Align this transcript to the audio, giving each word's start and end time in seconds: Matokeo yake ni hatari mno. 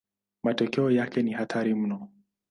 Matokeo 0.43 0.91
yake 0.91 1.21
ni 1.23 1.31
hatari 1.31 1.75
mno. 1.75 2.09